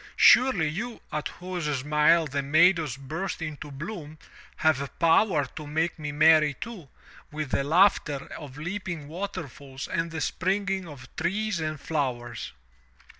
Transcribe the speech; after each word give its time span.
Surely 0.17 0.67
you 0.67 0.99
at 1.11 1.27
whose 1.27 1.65
smile 1.81 2.25
the 2.25 2.41
meadows 2.41 2.97
burst 2.97 3.39
into 3.39 3.69
bloom, 3.69 4.17
have 4.55 4.91
power 4.97 5.45
to 5.45 5.67
make 5.67 5.99
me 5.99 6.11
merry 6.11 6.55
too, 6.55 6.89
with 7.31 7.51
the 7.51 7.63
laughter 7.63 8.25
of 8.35 8.57
leaping 8.57 9.07
waterfalls 9.07 9.87
and 9.87 10.09
the 10.09 10.19
springing 10.19 10.87
of 10.87 11.07
trees 11.15 11.59
and 11.59 11.79
flowers." 11.79 12.51